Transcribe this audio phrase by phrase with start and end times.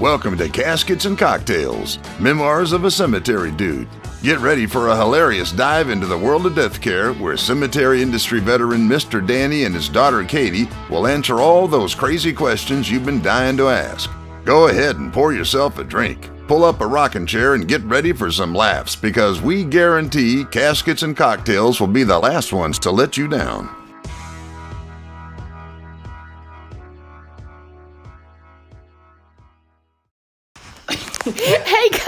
[0.00, 3.86] Welcome to Caskets and Cocktails, Memoirs of a Cemetery Dude.
[4.22, 8.40] Get ready for a hilarious dive into the world of death care where cemetery industry
[8.40, 9.24] veteran Mr.
[9.24, 13.68] Danny and his daughter Katie will answer all those crazy questions you've been dying to
[13.68, 14.10] ask.
[14.44, 18.12] Go ahead and pour yourself a drink, pull up a rocking chair, and get ready
[18.12, 22.90] for some laughs because we guarantee Caskets and Cocktails will be the last ones to
[22.90, 23.81] let you down.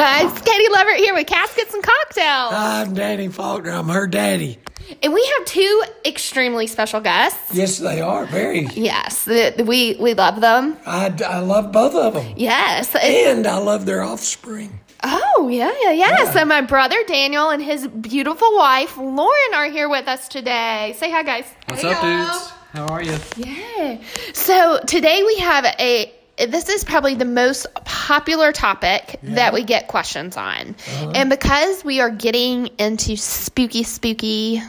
[0.05, 2.53] Hey guys, Katie Leverett here with Caskets and Cocktails.
[2.53, 3.71] I'm Danny Faulkner.
[3.71, 4.59] I'm her daddy.
[5.03, 7.55] And we have two extremely special guests.
[7.55, 8.67] Yes, they are very.
[8.75, 10.77] Yes, the, the- we, we love them.
[10.85, 12.95] I, I love both of them, Yes.
[12.95, 14.79] and I love their offspring.
[15.03, 16.31] Oh, yeah, yeah, yeah.
[16.33, 20.95] So my brother Daniel and his beautiful wife Lauren are here with us today.
[20.99, 21.47] Say hi, guys.
[21.69, 22.27] What's Hey, up, y'all.
[22.27, 22.53] dudes?
[22.75, 23.17] How are you?
[23.39, 24.03] Yeah.
[24.35, 26.13] So today we have a.
[26.37, 30.71] This is probably the most popular topic that we get questions on.
[30.71, 31.13] Uh-huh.
[31.15, 34.61] And because we are getting into spooky, spooky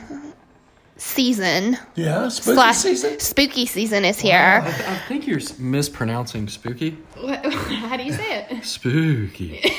[0.97, 3.19] season, Yeah, spooky slash season.
[3.19, 4.61] spooky season is I, here.
[4.65, 6.91] I think you're mispronouncing spooky.
[7.19, 8.63] What- How do you say it?
[8.65, 9.61] Spooky.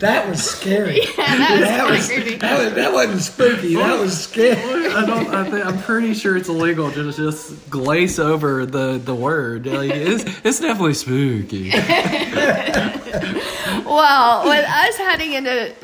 [0.00, 1.00] That was scary.
[1.16, 2.38] that was was, kinda creepy.
[2.38, 3.74] that, was, that wasn't spooky.
[3.76, 4.86] That was scary.
[4.88, 5.28] I don't.
[5.28, 9.66] I think, I'm pretty sure it's illegal to just glaze over the the word.
[9.66, 11.70] Like, it's it's definitely spooky.
[13.84, 15.74] Well, with us heading into,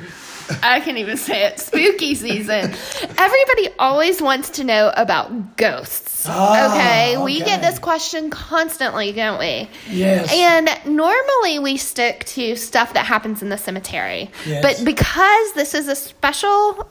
[0.63, 2.75] I can't even say it, spooky season,
[3.19, 6.27] everybody always wants to know about ghosts.
[6.29, 7.23] Ah, okay?
[7.23, 9.69] we get this question constantly, don't we?
[9.89, 10.33] Yes.
[10.33, 14.31] And normally we stick to stuff that happens in the cemetery.
[14.45, 14.63] Yes.
[14.63, 16.89] But because this is a special,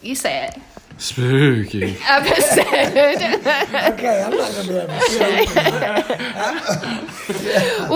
[0.00, 0.58] you say it,
[1.00, 1.96] Spooky.
[2.06, 3.16] episode,
[3.94, 5.16] Okay, I'm not going to be able to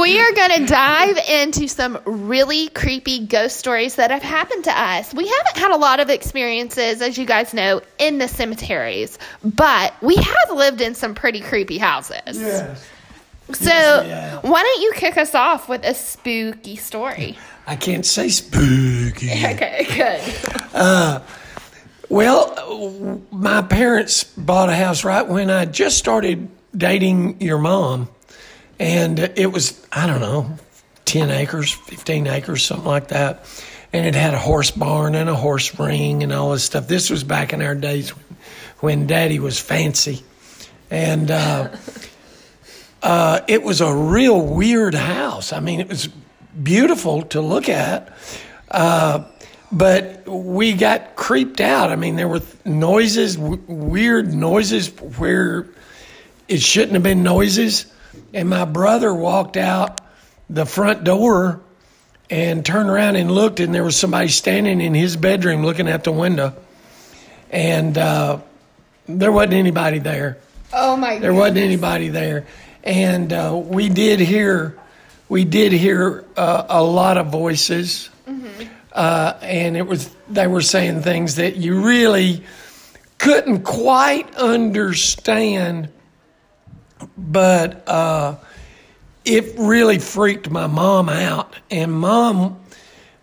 [0.01, 4.71] we are going to dive into some really creepy ghost stories that have happened to
[4.73, 5.13] us.
[5.13, 9.93] We haven't had a lot of experiences, as you guys know, in the cemeteries, but
[10.03, 12.41] we have lived in some pretty creepy houses.
[12.41, 12.89] Yes.
[13.53, 14.39] So, yeah.
[14.41, 17.37] why don't you kick us off with a spooky story?
[17.67, 19.29] I can't say spooky.
[19.45, 20.23] Okay, good.
[20.73, 21.21] Uh,
[22.09, 28.09] Well, my parents bought a house right when I just started dating your mom.
[28.79, 30.59] And it was, I don't know,
[31.05, 33.47] 10 acres, 15 acres, something like that.
[33.93, 36.89] And it had a horse barn and a horse ring and all this stuff.
[36.89, 38.25] This was back in our days when,
[38.81, 40.23] when daddy was fancy.
[40.91, 41.71] And uh,
[43.03, 45.53] uh, it was a real weird house.
[45.53, 46.09] I mean, it was
[46.61, 48.13] beautiful to look at.
[48.71, 49.25] Uh,
[49.75, 51.91] but we got creeped out.
[51.91, 55.67] I mean, there were noises, w- weird noises where
[56.47, 57.87] it shouldn't have been noises.
[58.33, 60.01] And my brother walked out
[60.49, 61.61] the front door
[62.31, 66.05] and turned around and looked, and there was somebody standing in his bedroom looking out
[66.05, 66.55] the window.
[67.51, 68.41] And uh,
[69.09, 70.39] there wasn't anybody there.
[70.73, 71.23] Oh my god.
[71.23, 72.47] There wasn't anybody there,
[72.83, 74.79] and uh, we did hear,
[75.29, 78.11] we did hear uh, a lot of voices,
[78.95, 82.43] uh, and it was they were saying things that you really
[83.19, 85.89] couldn't quite understand,
[87.17, 88.37] but uh,
[89.25, 92.61] it really freaked my mom out, and mom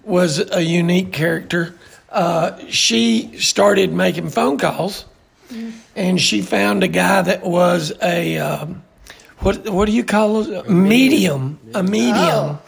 [0.03, 1.75] was a unique character.
[2.09, 5.05] Uh, she started making phone calls
[5.95, 8.83] and she found a guy that was a um,
[9.41, 10.49] what what do you call those?
[10.49, 12.17] A medium, a medium.
[12.17, 12.61] Oh.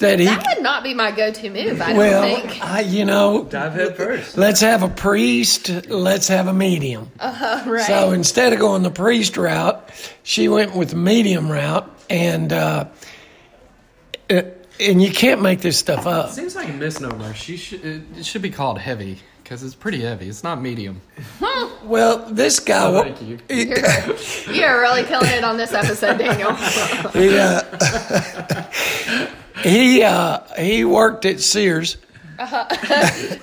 [0.00, 1.80] That he That would not be my go-to move.
[1.80, 2.64] I well, don't think.
[2.64, 4.36] I, you know, Dive head first.
[4.36, 7.10] let's have a priest, let's have a medium.
[7.18, 7.84] Uh, right.
[7.84, 9.90] So instead of going the priest route,
[10.22, 12.84] she went with the medium route, and uh,
[14.30, 14.42] uh,
[14.78, 16.28] and you can't make this stuff up.
[16.28, 17.34] It Seems like a misnomer.
[17.34, 17.84] She should.
[18.16, 19.18] It should be called heavy
[19.48, 20.28] because it's pretty heavy.
[20.28, 21.00] It's not medium.
[21.84, 23.38] Well, this guy, wa- Thank you.
[23.48, 26.52] You're, you're really killing it on this episode, Daniel.
[27.12, 27.62] he uh,
[29.62, 31.96] he uh, he worked at Sears.
[32.38, 32.68] Uh,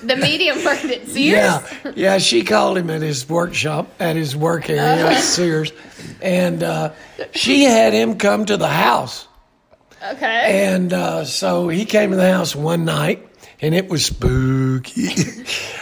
[0.03, 1.17] the medium worked at Sears.
[1.17, 2.17] Yeah, yeah.
[2.19, 5.71] She called him at his workshop, at his work area at Sears,
[6.21, 6.91] and uh,
[7.33, 9.27] she had him come to the house.
[10.03, 10.67] Okay.
[10.67, 13.27] And uh, so he came to the house one night,
[13.61, 15.07] and it was spooky.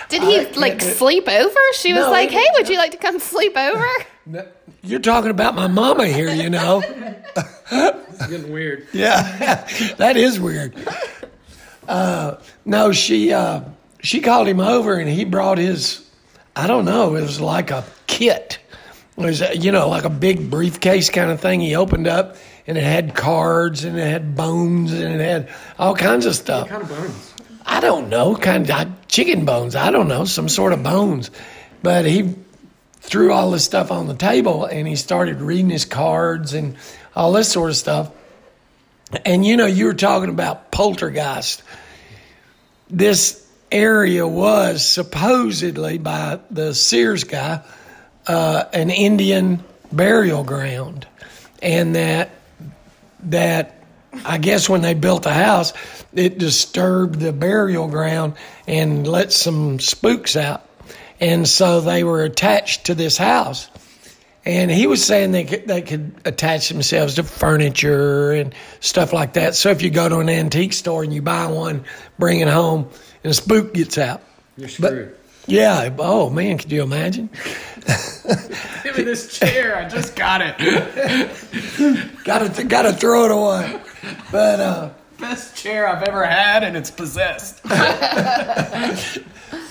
[0.09, 1.59] Did he like sleep over?
[1.73, 3.85] She was like, he- "Hey, would you like to come sleep over?"
[4.25, 4.47] No,
[4.83, 6.81] You're talking about my mama here, you know.
[7.71, 8.87] It's getting weird.
[8.93, 9.67] Yeah,
[9.97, 10.75] that is weird.
[11.87, 12.35] Uh,
[12.65, 13.61] no, she uh,
[14.01, 16.07] she called him over, and he brought his.
[16.55, 17.15] I don't know.
[17.15, 18.59] It was like a kit
[19.17, 21.59] It was, uh, you know, like a big briefcase kind of thing.
[21.61, 22.35] He opened up
[22.67, 25.49] and it had cards and it had bones and it had
[25.79, 26.69] all kinds of stuff.
[26.69, 27.32] What kind of bones?
[27.65, 29.75] I don't know, kind of chicken bones.
[29.75, 31.31] I don't know, some sort of bones.
[31.81, 32.35] But he
[33.01, 36.77] threw all this stuff on the table and he started reading his cards and
[37.15, 38.11] all this sort of stuff.
[39.25, 41.63] And you know, you were talking about poltergeist.
[42.89, 47.63] This area was supposedly by the Sears guy
[48.27, 51.07] uh, an Indian burial ground,
[51.61, 52.31] and that
[53.23, 53.82] that
[54.25, 55.73] I guess when they built the house,
[56.13, 58.33] it disturbed the burial ground
[58.67, 60.67] and let some spooks out,
[61.19, 63.69] and so they were attached to this house.
[64.45, 69.33] And he was saying they could, they could attach themselves to furniture and stuff like
[69.33, 69.55] that.
[69.55, 71.85] So if you go to an antique store and you buy one,
[72.19, 72.89] bring it home,
[73.23, 74.21] and a spook gets out.
[74.57, 75.17] You're But-
[75.47, 75.93] Yeah.
[75.97, 77.29] Oh man, could you imagine?
[78.83, 79.77] Give me this chair.
[79.77, 80.57] I just got it.
[82.25, 83.81] Got to got to throw it away.
[84.31, 84.89] But uh,
[85.19, 87.63] Best chair I've ever had, and it's possessed.
[87.63, 87.77] but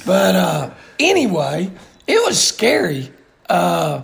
[0.07, 1.71] uh, anyway,
[2.07, 3.13] it was scary.
[3.49, 4.03] Uh,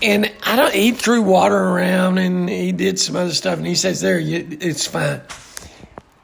[0.00, 0.72] and I don't.
[0.72, 3.58] He threw water around and he did some other stuff.
[3.58, 5.20] And he says, "There, you, it's fine."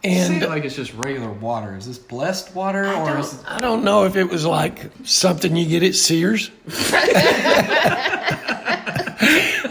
[0.04, 1.76] And Seems like it's just regular water.
[1.76, 5.66] Is this blessed water, or is I don't know if it was like something you
[5.66, 6.50] get at Sears.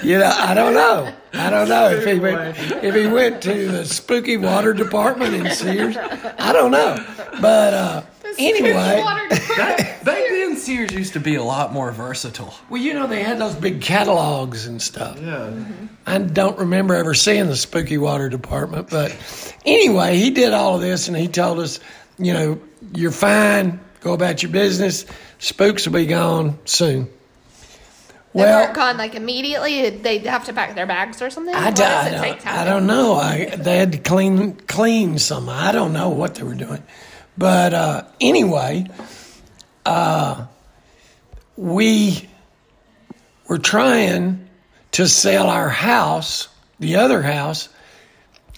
[0.08, 1.14] you know, I don't know.
[1.34, 5.52] I don't know if he went if he went to the spooky water department in
[5.52, 5.98] Sears.
[5.98, 6.96] I don't know,
[7.42, 8.02] but uh,
[8.40, 9.04] anyway,
[9.58, 12.54] back, back then Sears used to be a lot more versatile.
[12.70, 15.20] well, you know they had those big catalogs and stuff.
[15.22, 15.54] Yeah.
[16.06, 19.14] I don't remember ever seeing the spooky water department, but
[19.66, 21.82] anyway, he did all of this and he told us,
[22.18, 22.62] you know,
[22.96, 25.06] you're fine, go about your business.
[25.40, 27.10] Spooks will be gone soon.
[28.34, 29.90] They Well, weren't gone like immediately.
[29.90, 31.56] They'd have to pack their bags or something.
[31.56, 33.14] I, does I don't, I don't know.
[33.16, 35.50] I, they had to clean clean some.
[35.50, 36.84] I don't know what they were doing,
[37.38, 38.88] but uh, anyway,
[39.86, 40.46] uh,
[41.56, 42.30] we
[43.48, 44.48] were trying
[44.92, 46.50] to sell our house,
[46.80, 47.70] the other house.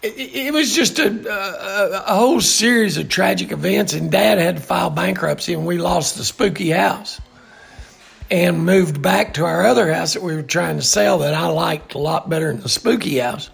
[0.01, 4.55] It, it was just a, a, a whole series of tragic events, and Dad had
[4.55, 7.21] to file bankruptcy, and we lost the spooky house
[8.31, 11.47] and moved back to our other house that we were trying to sell that I
[11.47, 13.49] liked a lot better than the spooky house.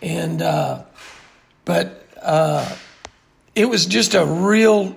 [0.00, 0.84] And, uh,
[1.64, 2.76] but uh,
[3.54, 4.96] it was just a real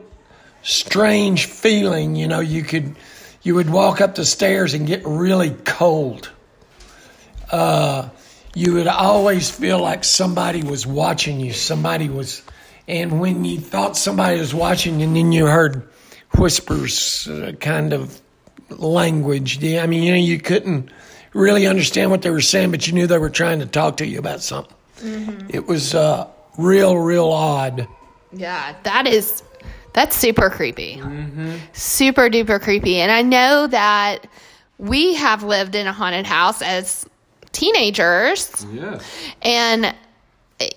[0.61, 2.15] strange feeling.
[2.15, 2.95] You know, you could,
[3.41, 6.31] you would walk up the stairs and get really cold.
[7.51, 8.09] Uh,
[8.55, 11.51] you would always feel like somebody was watching you.
[11.51, 12.41] Somebody was,
[12.87, 15.89] and when you thought somebody was watching, and then you heard
[16.37, 18.21] whispers, uh, kind of
[18.77, 19.63] language.
[19.63, 20.89] I mean, you know, you couldn't
[21.33, 24.05] really understand what they were saying, but you knew they were trying to talk to
[24.05, 24.75] you about something.
[25.49, 26.27] It was uh,
[26.57, 27.87] real, real odd.
[28.31, 29.43] Yeah, that is
[29.93, 31.01] that's super creepy.
[31.73, 32.97] Super duper creepy.
[32.97, 34.25] And I know that
[34.79, 37.05] we have lived in a haunted house as
[37.51, 38.99] teenagers Yeah.
[39.43, 39.93] and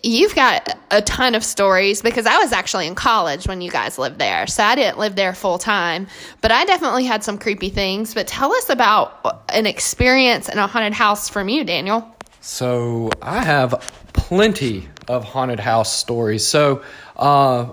[0.03, 3.99] you've got a ton of stories because I was actually in college when you guys
[3.99, 4.47] lived there.
[4.47, 6.07] So I didn't live there full time,
[6.41, 8.15] but I definitely had some creepy things.
[8.15, 12.15] But tell us about an experience in a haunted house from you, Daniel.
[12.41, 13.75] So I have
[14.13, 16.47] plenty of haunted house stories.
[16.47, 16.83] So
[17.17, 17.69] uh,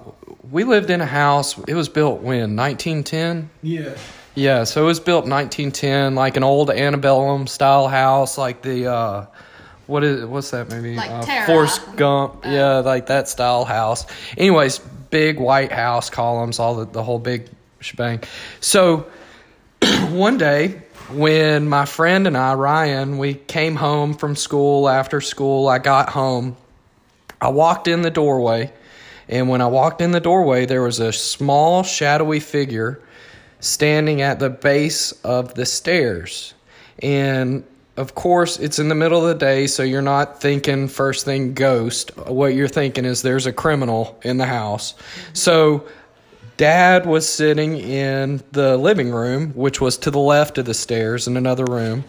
[0.51, 1.57] we lived in a house.
[1.67, 3.49] It was built when 1910.
[3.61, 3.95] Yeah.
[4.35, 9.25] Yeah, so it was built 1910, like an old antebellum style house, like the uh,
[9.87, 10.95] what is what's that movie?
[10.95, 11.45] Like uh, Tara.
[11.45, 12.45] Forrest Gump.
[12.45, 14.05] yeah, like that style house.
[14.37, 17.47] Anyways, big white house, columns, all the, the whole big
[17.79, 18.21] shebang.
[18.61, 19.07] So
[20.09, 25.67] one day when my friend and I, Ryan, we came home from school after school,
[25.67, 26.55] I got home.
[27.41, 28.71] I walked in the doorway,
[29.27, 33.01] and when I walked in the doorway, there was a small, shadowy figure
[33.59, 36.53] standing at the base of the stairs.
[36.99, 41.25] And of course, it's in the middle of the day, so you're not thinking first
[41.25, 42.15] thing ghost.
[42.27, 44.95] What you're thinking is there's a criminal in the house.
[45.33, 45.87] So
[46.57, 51.27] Dad was sitting in the living room, which was to the left of the stairs
[51.27, 52.03] in another room,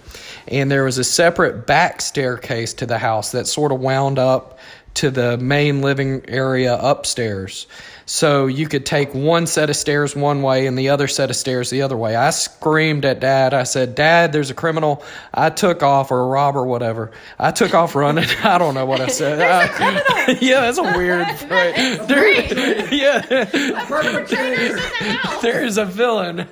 [0.48, 4.58] and there was a separate back staircase to the house that sort of wound up
[4.94, 7.66] to the main living area upstairs.
[8.06, 11.36] So you could take one set of stairs one way and the other set of
[11.36, 12.14] stairs the other way.
[12.14, 13.54] I screamed at Dad.
[13.54, 15.02] I said, Dad, there's a criminal.
[15.32, 17.12] I took off, or a robber, whatever.
[17.38, 18.26] I took off running.
[18.44, 19.40] I don't know what I said.
[19.40, 22.06] I- yeah, that's a weird phrase.
[22.06, 23.22] There- yeah.
[23.86, 25.40] Perpetrators in the house.
[25.42, 26.46] There is a villain.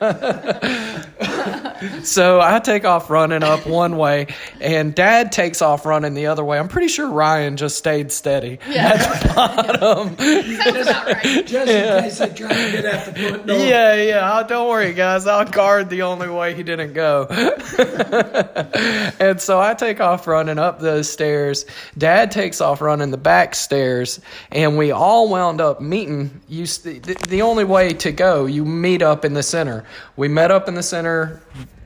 [2.02, 4.28] So I take off running up one way,
[4.60, 6.58] and Dad takes off running the other way.
[6.58, 10.16] I'm pretty sure Ryan just stayed steady at the bottom.
[10.18, 11.46] Sounds about right.
[11.46, 13.58] Just in case they try to get out the front door.
[13.58, 14.38] Yeah, yeah.
[14.38, 15.26] Oh, don't worry, guys.
[15.26, 17.26] I'll guard the only way he didn't go.
[19.18, 21.66] and so I take off running up those stairs.
[21.96, 24.20] Dad takes off running the back stairs,
[24.50, 26.40] and we all wound up meeting.
[26.48, 29.84] You, the, the only way to go, you meet up in the center.
[30.16, 31.31] We met up in the center.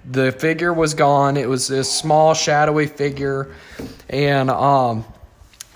[0.09, 1.37] The figure was gone.
[1.37, 3.53] It was this small, shadowy figure,
[4.09, 5.05] and um,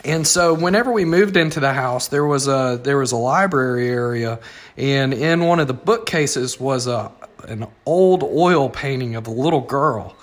[0.04, 3.88] and so whenever we moved into the house, there was a there was a library
[3.88, 4.38] area,
[4.76, 7.10] and in one of the bookcases was a
[7.48, 10.16] an old oil painting of a little girl,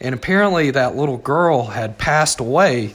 [0.00, 2.94] and apparently that little girl had passed away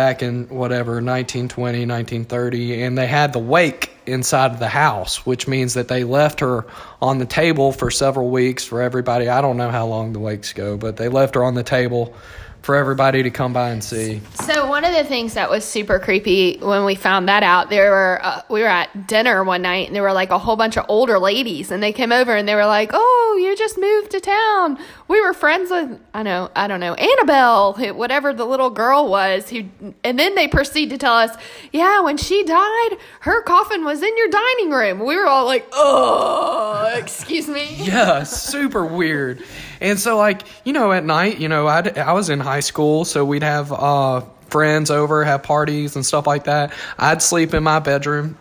[0.00, 5.46] back in whatever 1920 1930 and they had the wake inside of the house which
[5.46, 6.64] means that they left her
[7.02, 9.28] on the table for several weeks for everybody.
[9.28, 12.14] I don't know how long the wakes go but they left her on the table
[12.62, 15.98] for everybody to come by and see So one of the things that was super
[15.98, 19.86] creepy when we found that out, there were uh, we were at dinner one night
[19.86, 22.46] and there were like a whole bunch of older ladies and they came over and
[22.46, 24.78] they were like, "Oh, you just moved to town.
[25.08, 29.08] We were friends with I know I don't know Annabelle, who- whatever the little girl
[29.08, 29.64] was." Who
[30.04, 31.34] and then they proceed to tell us,
[31.72, 35.66] "Yeah, when she died, her coffin was in your dining room." We were all like,
[35.72, 39.42] "Oh, excuse me." yeah, super weird.
[39.80, 43.04] And so, like, you know, at night, you know, I'd, I was in high school,
[43.04, 46.72] so we'd have uh, friends over, have parties and stuff like that.
[46.98, 48.36] I'd sleep in my bedroom.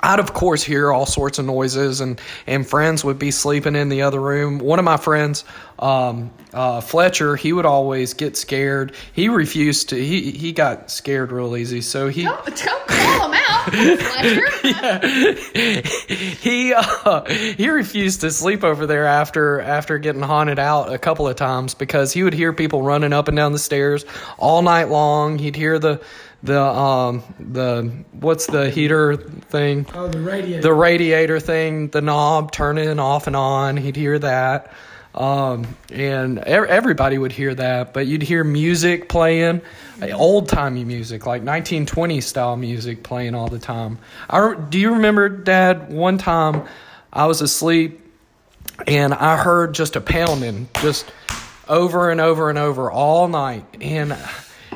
[0.00, 3.88] I'd, of course, hear all sorts of noises, and, and friends would be sleeping in
[3.88, 4.58] the other room.
[4.60, 5.44] One of my friends,
[5.78, 8.92] um, uh, Fletcher, he would always get scared.
[9.12, 11.80] He refused to, he, he got scared real easy.
[11.82, 12.24] So he.
[12.24, 14.46] Don't, don't call him out, Fletcher.
[16.40, 17.24] he uh,
[17.56, 21.74] he refused to sleep over there after after getting haunted out a couple of times
[21.74, 24.04] because he would hear people running up and down the stairs
[24.38, 25.38] all night long.
[25.38, 26.00] He'd hear the
[26.42, 30.62] the um the what's the heater thing Oh, the radiator.
[30.62, 33.76] the radiator thing, the knob turning off and on.
[33.76, 34.72] He'd hear that.
[35.18, 39.62] Um, and ev- everybody would hear that, but you'd hear music playing,
[40.14, 43.98] old timey music, like 1920 style music playing all the time.
[44.30, 45.92] I, do you remember, Dad?
[45.92, 46.68] One time
[47.12, 48.00] I was asleep
[48.86, 51.10] and I heard just a pounding, just
[51.68, 53.64] over and over and over all night.
[53.80, 54.16] And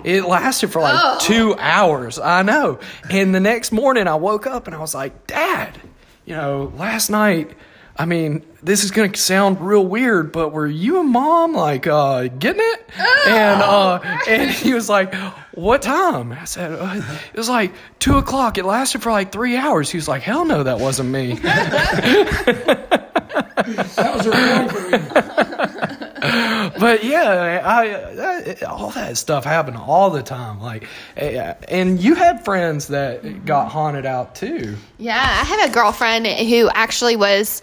[0.02, 2.18] it lasted for like two hours.
[2.18, 2.80] I know.
[3.08, 5.80] And the next morning I woke up and I was like, Dad,
[6.25, 7.52] you know, last night,
[7.96, 11.87] I mean, this is going to sound real weird, but were you and mom like
[11.87, 12.84] uh, getting it?
[13.26, 15.14] and uh, and he was like,
[15.52, 18.56] "What time?" I said, uh, "It was like two o'clock.
[18.58, 21.34] It lasted for like three hours." He was like, "Hell no, that wasn't me."
[23.62, 25.51] that was a real
[26.78, 30.60] but yeah, I, I all that stuff happened all the time.
[30.60, 30.86] Like,
[31.16, 34.76] eh, and you had friends that got haunted out too.
[34.98, 37.60] Yeah, I have a girlfriend who actually was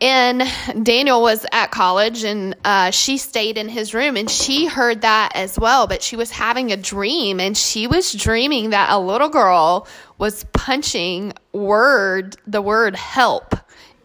[0.00, 0.44] in
[0.84, 5.32] Daniel was at college and uh, she stayed in his room and she heard that
[5.34, 5.88] as well.
[5.88, 9.88] But she was having a dream and she was dreaming that a little girl
[10.18, 13.54] was punching word the word help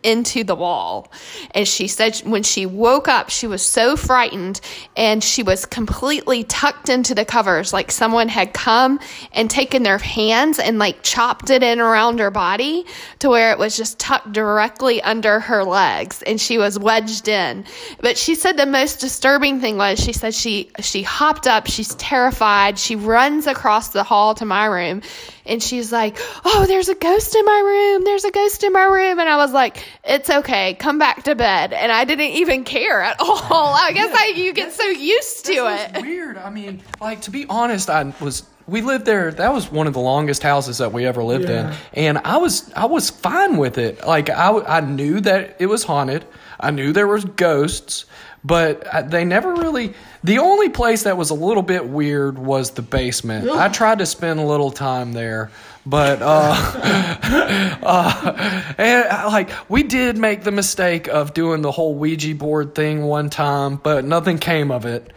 [0.04, 1.12] into the wall.
[1.52, 4.62] And she said when she woke up, she was so frightened
[4.96, 9.00] and she was completely tucked into the covers, like someone had come
[9.32, 12.86] and taken their hands and like chopped it in around her body
[13.20, 17.66] to where it was just tucked directly under her legs and she was wedged in.
[18.02, 21.96] But she said the most disturbing thing was she said she she hopped up, she's
[21.96, 25.02] terrified, she runs across the hall to my room
[25.46, 28.04] and she's like, "Oh, there's a ghost in my room.
[28.04, 30.74] There's a ghost in my room." And I was like, "It's okay.
[30.76, 33.74] Come back to bed." And I didn't even care at all.
[33.76, 36.02] I guess I you get so used to it.
[36.02, 36.38] weird.
[36.38, 39.30] I mean, like to be honest, I was we lived there.
[39.32, 41.76] That was one of the longest houses that we ever lived Yeah.
[41.94, 44.06] in, and I was I was fine with it.
[44.08, 46.26] Like i i knew that it was haunted.
[46.60, 48.06] I knew there was ghosts,
[48.44, 49.94] but they never really.
[50.24, 53.50] The only place that was a little bit weird was the basement.
[53.50, 55.52] I tried to spend a little time there.
[55.86, 56.56] But uh,
[57.84, 62.74] uh, and uh, like we did make the mistake of doing the whole Ouija board
[62.74, 65.12] thing one time, but nothing came of it.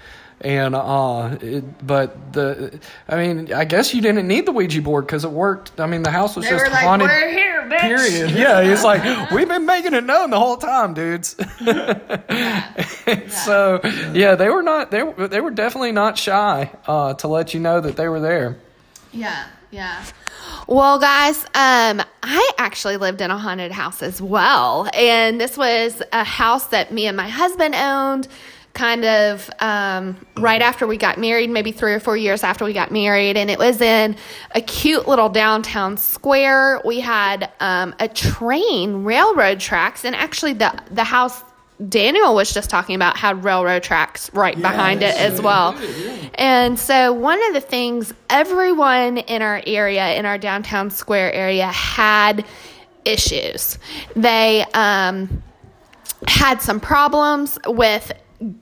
[0.47, 5.05] And uh, it, but the, I mean, I guess you didn't need the Ouija board
[5.05, 5.81] because it worked.
[5.81, 7.09] I mean, the house was They just were like, haunted.
[7.09, 8.31] "We're here, bitch." Period.
[8.37, 11.35] Yeah, he's like, we've been making it known the whole time, dudes.
[11.61, 13.29] Yeah.
[13.29, 13.81] so
[14.13, 14.93] yeah, they were not.
[14.93, 18.57] They they were definitely not shy uh, to let you know that they were there.
[19.13, 19.47] Yeah.
[19.73, 20.05] Yeah.
[20.69, 24.89] Well, guys, um, I actually lived in a haunted house as well.
[24.95, 28.29] And this was a house that me and my husband owned
[28.77, 32.75] kind of um, right after we got married, maybe three or four years after we
[32.75, 33.37] got married.
[33.37, 34.17] And it was in
[34.55, 36.81] a cute little downtown square.
[36.85, 41.43] We had um, a train, railroad tracks, and actually the, the house
[41.89, 45.79] Daniel was just talking about had railroad tracks right behind it as well.
[46.37, 51.67] And so, one of the things everyone in our area, in our downtown square area,
[51.67, 52.47] had
[53.05, 53.79] issues.
[54.15, 55.43] They um,
[56.27, 58.11] had some problems with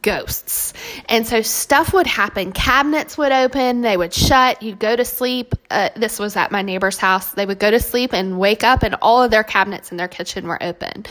[0.02, 0.73] ghosts.
[1.09, 2.52] And so stuff would happen.
[2.52, 5.54] Cabinets would open, they would shut, you'd go to sleep.
[5.71, 7.33] Uh, this was at my neighbor's house.
[7.33, 10.09] They would go to sleep and wake up, and all of their cabinets in their
[10.09, 11.04] kitchen were open.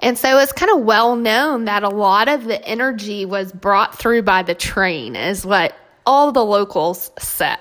[0.00, 3.98] And so it's kind of well known that a lot of the energy was brought
[3.98, 5.74] through by the train, is what
[6.08, 7.58] all the locals said.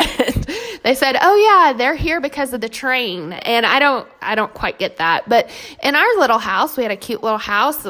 [0.84, 4.54] they said, "Oh yeah, they're here because of the train." And I don't I don't
[4.54, 5.28] quite get that.
[5.28, 5.50] But
[5.84, 7.86] in our little house, we had a cute little house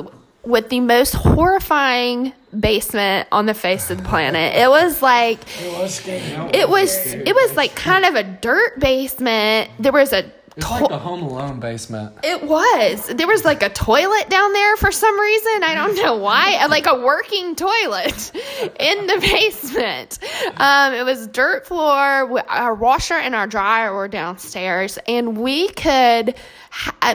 [0.48, 4.56] with the most horrifying basement on the face of the planet.
[4.56, 9.70] It was like It was it was it was like kind of a dirt basement.
[9.77, 12.13] There was a It's like the Home Alone basement.
[12.23, 13.05] it was.
[13.07, 15.63] There was like a toilet down there for some reason.
[15.63, 16.65] I don't know why.
[16.65, 18.31] Like a working toilet
[18.79, 20.17] in the basement.
[20.57, 22.41] Um, it was dirt floor.
[22.49, 26.33] Our washer and our dryer were downstairs, and we could.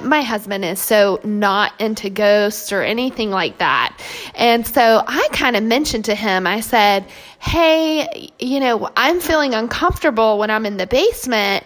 [0.02, 3.96] My husband is so not into ghosts or anything like that.
[4.36, 7.06] And so I kind of mentioned to him, I said,
[7.40, 11.64] Hey, you know, I'm feeling uncomfortable when I'm in the basement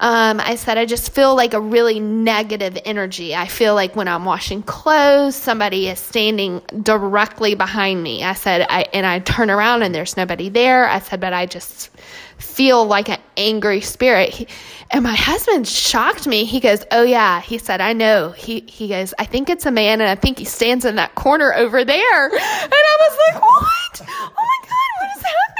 [0.00, 3.34] um, I said, I just feel like a really negative energy.
[3.34, 8.24] I feel like when I'm washing clothes, somebody is standing directly behind me.
[8.24, 10.88] I said, I, and I turn around and there's nobody there.
[10.88, 11.90] I said, but I just
[12.38, 14.30] feel like an angry spirit.
[14.30, 14.48] He,
[14.90, 16.44] and my husband shocked me.
[16.46, 17.42] He goes, Oh, yeah.
[17.42, 18.30] He said, I know.
[18.30, 21.14] He, he goes, I think it's a man and I think he stands in that
[21.14, 22.24] corner over there.
[22.30, 24.08] And I was like, What?
[24.08, 25.59] Oh my God, what is happening?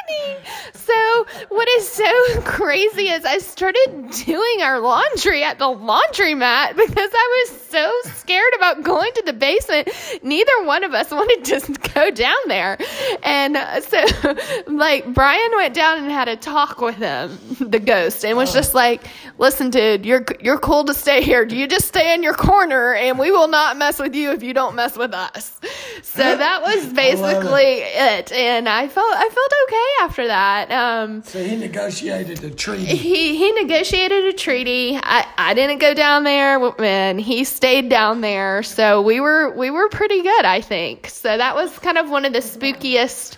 [0.91, 7.11] So, what is so crazy is I started doing our laundry at the laundromat because
[7.13, 9.89] I was so scared about going to the basement.
[10.23, 12.79] Neither one of us wanted to go down there.
[13.23, 14.05] And uh, so,
[14.67, 18.75] like, Brian went down and had a talk with him, the ghost, and was just
[18.75, 19.03] like,
[19.39, 21.45] listen, dude, you're, you're cool to stay here.
[21.45, 24.43] Do you just stay in your corner and we will not mess with you if
[24.43, 25.61] you don't mess with us.
[26.03, 28.33] So that was basically it.
[28.33, 30.71] And I felt, I felt okay after that.
[30.71, 32.85] Um, So he negotiated a treaty.
[32.85, 34.97] he he negotiated a treaty.
[35.01, 38.63] I, I didn't go down there, and he stayed down there.
[38.63, 41.09] So we were we were pretty good, I think.
[41.09, 43.37] So that was kind of one of the spookiest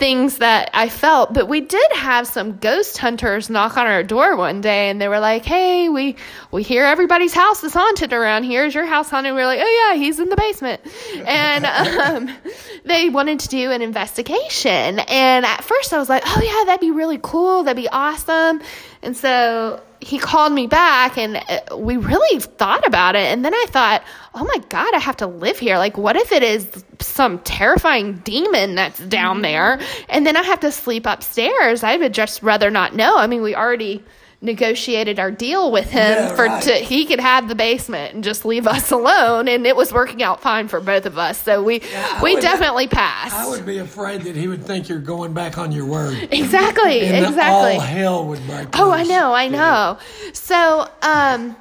[0.00, 1.32] things that I felt.
[1.32, 5.06] But we did have some ghost hunters knock on our door one day, and they
[5.06, 6.16] were like, "Hey, we
[6.50, 8.64] we hear everybody's house is haunted around here.
[8.64, 10.80] Is your house haunted?" We were like, "Oh yeah, he's in the basement,"
[11.24, 11.66] and
[12.26, 12.36] um,
[12.84, 14.98] they wanted to do an investigation.
[14.98, 17.62] And at first, I was like, "Oh yeah, that'd be really cool.
[17.62, 18.62] That'd be awesome."
[19.02, 23.26] And so he called me back and uh, we really thought about it.
[23.26, 24.02] And then I thought,
[24.34, 25.76] oh my God, I have to live here.
[25.76, 29.78] Like, what if it is some terrifying demon that's down there?
[30.08, 31.82] And then I have to sleep upstairs.
[31.82, 33.16] I would just rather not know.
[33.16, 34.02] I mean, we already
[34.42, 36.62] negotiated our deal with him Yeah, for right.
[36.62, 40.22] to, he could have the basement and just leave us alone and it was working
[40.22, 43.66] out fine for both of us so we I we would- definitely passed I would
[43.66, 46.28] be afraid that he would think you're going back on your word.
[46.32, 49.98] exactly And exactly all hell would break Oh, I know, I know.
[50.32, 51.54] So, um,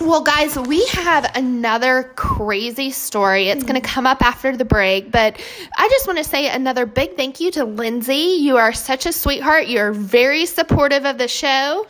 [0.00, 3.48] well, guys, we have another crazy story.
[3.48, 5.40] It's going to come up after the break, but
[5.76, 8.38] I just want to say another big thank you to Lindsay.
[8.40, 9.68] You are such a sweetheart.
[9.68, 11.86] You're very supportive of the show,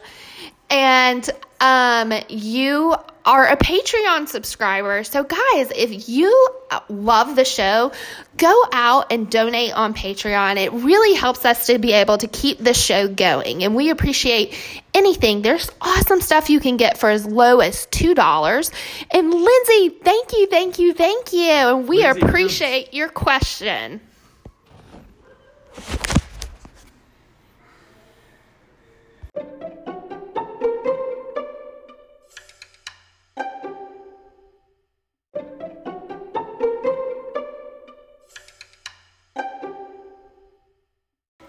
[0.68, 1.28] and
[1.60, 5.04] um, you are a Patreon subscriber.
[5.04, 6.48] So, guys, if you
[6.88, 7.92] love the show,
[8.36, 10.56] go out and donate on Patreon.
[10.56, 14.54] It really helps us to be able to keep the show going, and we appreciate
[14.94, 15.42] anything.
[15.42, 18.70] There's awesome stuff you can get for as low as $2.
[19.12, 21.50] And Lindsay, thank you, thank you, thank you.
[21.50, 24.00] And we Lindsay, appreciate your question.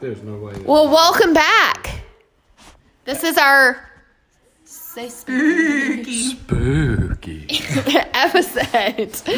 [0.01, 0.53] There's no way.
[0.65, 2.00] Well, welcome back.
[3.03, 3.89] This is our
[4.63, 7.47] say spooky Spooky.
[8.13, 9.29] episode.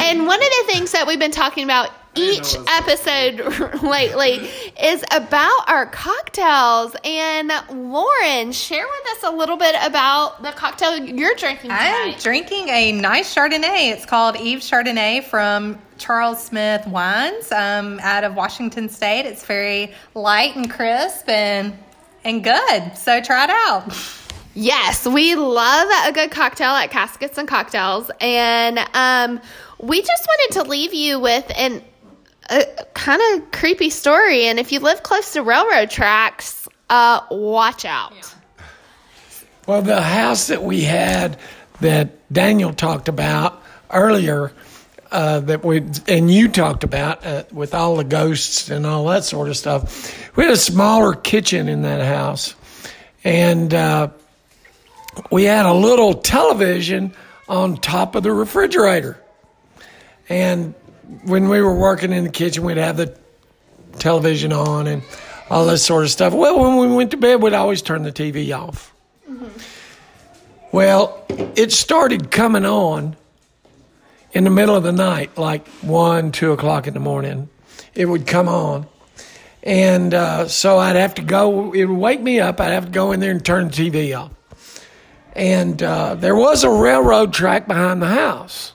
[0.00, 4.48] And one of the things that we've been talking about each episode lately
[4.80, 6.94] is about our cocktails.
[7.04, 12.68] And Lauren, share with us a little bit about the cocktail you're drinking I'm drinking
[12.68, 13.92] a nice Chardonnay.
[13.92, 19.26] It's called Eve Chardonnay from Charles Smith Wines um, out of Washington State.
[19.26, 21.76] It's very light and crisp and
[22.24, 22.96] and good.
[22.96, 24.16] So try it out.
[24.54, 29.40] Yes, we love a good cocktail at Caskets and Cocktails, and um,
[29.78, 31.82] we just wanted to leave you with an
[32.50, 34.46] a kind of creepy story.
[34.46, 38.34] And if you live close to railroad tracks, uh, watch out.
[39.66, 41.38] Well, the house that we had
[41.80, 44.52] that Daniel talked about earlier,
[45.10, 49.24] uh, that we and you talked about uh, with all the ghosts and all that
[49.24, 50.36] sort of stuff.
[50.36, 52.54] We had a smaller kitchen in that house,
[53.24, 54.08] and uh,
[55.30, 57.12] we had a little television
[57.48, 59.20] on top of the refrigerator.
[60.28, 60.74] And
[61.24, 63.18] when we were working in the kitchen, we'd have the
[63.98, 65.02] television on and
[65.50, 66.32] all this sort of stuff.
[66.32, 68.94] Well, when we went to bed, we'd always turn the TV off.
[70.72, 71.24] Well,
[71.56, 73.16] it started coming on
[74.32, 77.48] in the middle of the night, like one, two o'clock in the morning.
[77.94, 78.86] It would come on.
[79.62, 82.60] And uh, so I'd have to go, it would wake me up.
[82.60, 84.30] I'd have to go in there and turn the TV off.
[85.34, 88.72] And uh, there was a railroad track behind the house.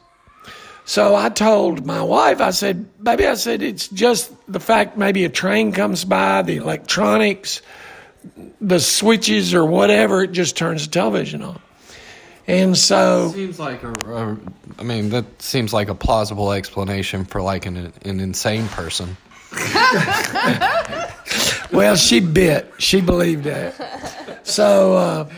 [0.85, 5.25] So I told my wife, I said, baby, I said, it's just the fact maybe
[5.25, 7.63] a train comes by, the electronics,
[8.61, 11.59] the switches or whatever, it just turns the television on.
[12.47, 14.37] And so, Seems like a, a,
[14.77, 19.17] I mean, that seems like a plausible explanation for like an, an insane person.
[21.71, 22.71] well, she bit.
[22.77, 24.41] She believed that.
[24.47, 25.29] So, uh,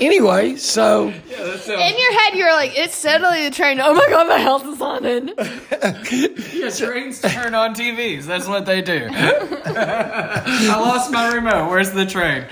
[0.00, 3.78] anyway, so In your head, you're like, it's totally the train.
[3.80, 5.32] Oh my god, my house is haunted.
[6.54, 8.24] Yeah, trains turn on TVs.
[8.24, 9.06] That's what they do.
[9.12, 11.68] I lost my remote.
[11.68, 12.46] Where's the train?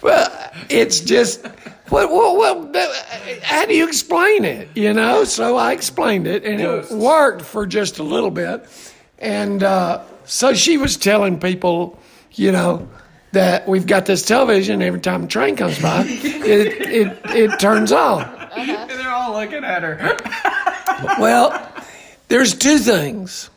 [0.00, 1.44] well, it's just,
[1.90, 2.94] well, well, well,
[3.42, 4.68] how do you explain it?
[4.74, 5.24] You know?
[5.24, 8.66] So I explained it, and it worked for just a little bit.
[9.18, 11.98] And uh, so she was telling people,
[12.32, 12.88] you know,
[13.32, 14.82] that we've got this television.
[14.82, 18.20] Every time a train comes by, it, it, it turns on.
[18.56, 20.16] They're all looking at her.
[21.18, 21.66] Well,
[22.28, 23.50] there's two things.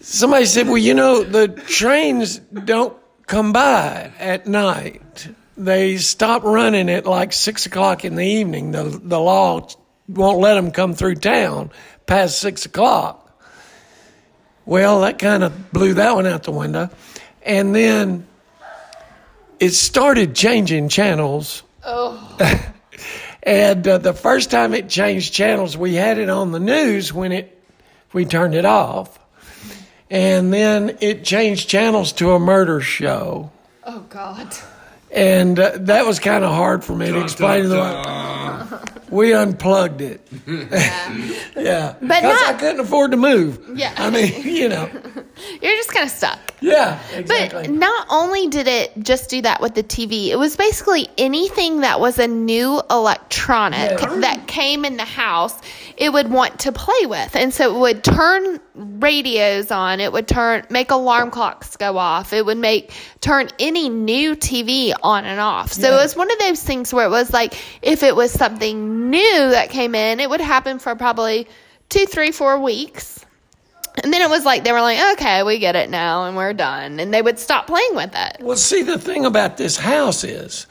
[0.00, 5.01] Somebody said, well, you know, the trains don't come by at night.
[5.64, 8.72] They stop running at like six o'clock in the evening.
[8.72, 9.68] The, the law
[10.08, 11.70] won't let them come through town
[12.06, 13.18] past six o'clock.
[14.66, 16.90] Well, that kind of blew that one out the window.
[17.42, 18.26] And then
[19.60, 21.62] it started changing channels.
[21.84, 22.68] Oh.
[23.44, 27.30] and uh, the first time it changed channels, we had it on the news when
[27.30, 27.56] it
[28.12, 29.18] we turned it off.
[30.10, 33.52] And then it changed channels to a murder show.
[33.84, 34.54] Oh god.
[35.12, 38.80] And uh, that was kind of hard for me to explain to them.
[39.12, 40.20] We unplugged it.
[41.56, 41.94] yeah.
[42.00, 43.60] But Because I couldn't afford to move.
[43.78, 43.94] Yeah.
[43.96, 44.88] I mean, you know.
[45.60, 46.38] You're just kind of stuck.
[46.60, 47.62] Yeah, exactly.
[47.66, 51.80] But not only did it just do that with the TV, it was basically anything
[51.80, 54.16] that was a new electronic Yeah.
[54.20, 55.54] that came in the house,
[55.96, 57.34] it would want to play with.
[57.34, 62.32] And so it would turn radios on, it would turn make alarm clocks go off,
[62.32, 65.72] it would make turn any new TV on and off.
[65.72, 65.94] So Yeah.
[65.98, 69.50] it was one of those things where it was like if it was something new
[69.50, 71.48] that came in, it would happen for probably
[71.88, 73.24] two, three, four weeks.
[74.02, 76.54] And then it was like they were like, okay, we get it now, and we're
[76.54, 78.38] done, and they would stop playing with it.
[78.40, 80.66] Well, see, the thing about this house is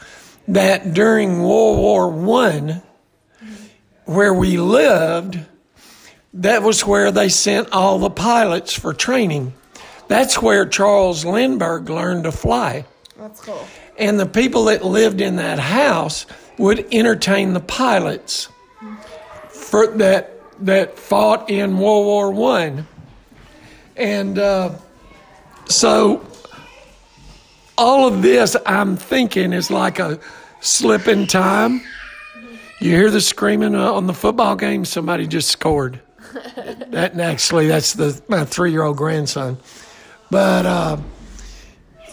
[0.48, 2.82] that during World War One,
[4.06, 5.40] where we lived,
[6.34, 9.54] that was where they sent all the pilots for training.
[10.08, 12.86] That's where Charles Lindbergh learned to fly.
[13.18, 13.66] That's cool.
[13.98, 16.26] And the people that lived in that house
[16.58, 18.50] would entertain the pilots
[19.50, 22.88] for that that fought in World War One.
[23.98, 24.76] And uh,
[25.66, 26.26] so
[27.78, 30.20] all of this I'm thinking is like a
[30.60, 31.82] slip in time.
[32.80, 36.00] You hear the screaming uh, on the football game, somebody just scored.
[36.90, 39.58] that actually that's the my three year old grandson.
[40.30, 40.98] But uh,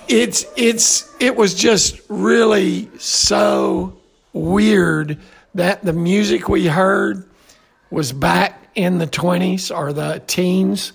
[0.08, 3.97] it's it's it was just really so
[4.38, 5.18] weird
[5.54, 7.28] that the music we heard
[7.90, 10.92] was back in the 20s or the teens.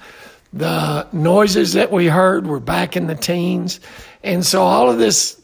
[0.54, 3.80] The noises that we heard were back in the teens.
[4.24, 5.40] And so all of this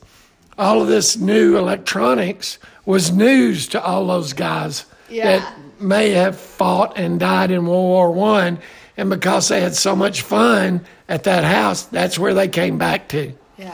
[0.58, 5.40] all of this new electronics was news to all those guys Yeah.
[5.40, 8.60] that may have fought and died in World War One,
[8.98, 13.08] and because they had so much fun at that house, that's where they came back
[13.10, 13.32] to.
[13.58, 13.74] Yeah.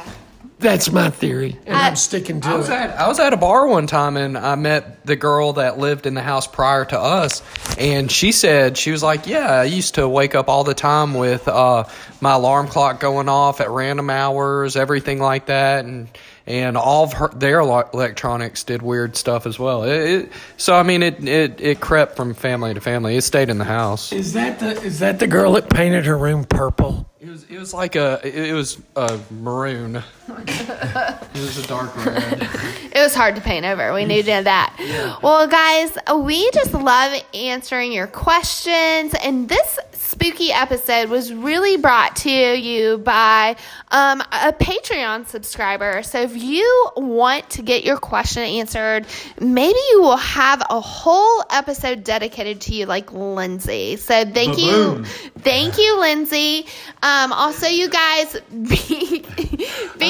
[0.65, 2.73] That's my theory, and I- I'm sticking to I was it.
[2.73, 6.07] at I was at a bar one time and I met the girl that lived
[6.07, 7.43] in the house prior to us,
[7.77, 11.13] and she said she was like, "Yeah, I used to wake up all the time
[11.13, 11.83] with uh,
[12.19, 16.07] my alarm clock going off at random hours, everything like that, and
[16.47, 19.83] and all of her their electronics did weird stuff as well.
[19.83, 23.15] It, it, so I mean, it, it it crept from family to family.
[23.15, 24.11] It stayed in the house.
[24.11, 27.09] Is that the is that the girl that painted her room purple?
[27.19, 30.03] It was it was like a it was a maroon.
[30.27, 32.47] it was a dark red.
[32.93, 33.93] It was hard to paint over.
[33.93, 35.17] We knew that.
[35.23, 39.15] Well, guys, we just love answering your questions.
[39.23, 39.79] And this
[40.15, 43.53] spooky episode was really brought to you by
[43.91, 46.03] um, a Patreon subscriber.
[46.03, 49.05] So if you want to get your question answered,
[49.41, 53.97] maybe you will have a whole episode dedicated to you, like Lindsay.
[53.97, 55.03] So thank you.
[55.39, 56.65] Thank you, Lindsay.
[57.03, 58.37] Um, also, you guys,
[58.69, 59.25] be,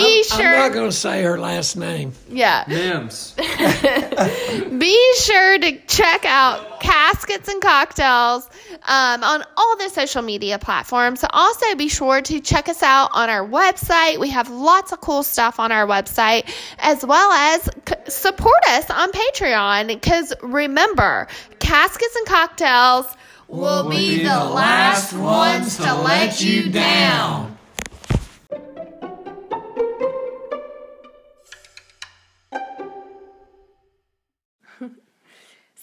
[0.04, 0.52] be I'm sure.
[0.52, 2.14] not going to say her last name.
[2.30, 2.64] yeah.
[2.68, 3.36] Mims.
[4.78, 8.50] Be sure to check out Caskets and Cocktails
[8.84, 11.24] um, on all the social media platforms.
[11.30, 14.20] Also, be sure to check us out on our website.
[14.20, 18.90] We have lots of cool stuff on our website, as well as c- support us
[18.90, 19.88] on Patreon.
[19.88, 21.28] Because remember,
[21.60, 23.06] Caskets and Cocktails
[23.48, 27.55] will be the last ones to let you down.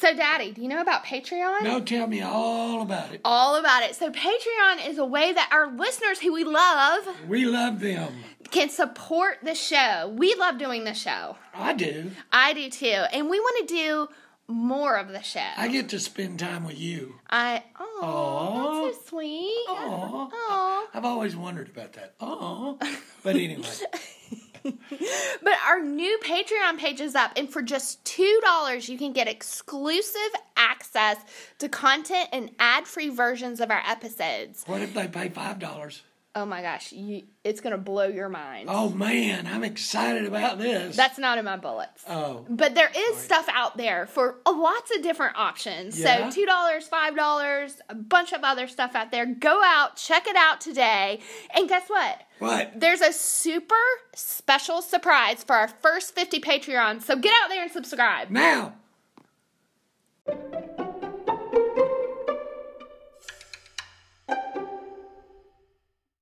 [0.03, 1.63] So, Daddy, do you know about Patreon?
[1.63, 3.21] No, tell me all about it.
[3.25, 3.95] all about it.
[3.95, 8.13] So Patreon is a way that our listeners who we love We love them.
[8.51, 10.13] can support the show.
[10.19, 11.37] We love doing the show.
[11.55, 12.11] I do.
[12.33, 12.87] I do too.
[13.13, 14.09] And we want to do
[14.49, 15.41] more of the show.
[15.57, 17.15] I get to spend time with you.
[17.31, 19.67] I oh, that's so sweet.
[19.69, 20.87] Aw.
[20.95, 22.15] I've always wondered about that.
[22.19, 22.77] Oh,
[23.23, 23.63] but anyway,
[25.43, 30.21] But our new Patreon page is up, and for just $2, you can get exclusive
[30.57, 31.17] access
[31.59, 34.63] to content and ad free versions of our episodes.
[34.67, 36.03] what if they pay five dollars?
[36.35, 38.69] Oh my gosh, you, it's to blow your mind.
[38.71, 40.97] Oh man, I'm excited about this.
[40.97, 42.03] That's not in my bullets.
[42.09, 46.01] oh, But there is stuff out there for lots of different options.
[46.01, 46.31] Yeah.
[46.31, 49.27] So $2, $5, a bunch of other stuff out there.
[49.27, 51.21] Go out, check it out today.
[51.55, 52.23] And guess what?
[52.39, 52.81] what?
[52.81, 53.75] There's a super
[54.15, 57.03] special surprise for our first 50 Patreons.
[57.03, 58.31] So get out there and subscribe.
[58.31, 58.73] Now